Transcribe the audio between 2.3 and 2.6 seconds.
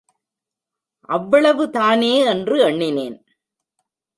என்று